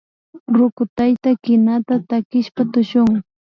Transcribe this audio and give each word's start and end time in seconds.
Ruku 0.57 0.83
tayta 0.95 1.29
kinata 1.43 1.95
takishpa 2.09 2.61
tushukun 2.71 3.17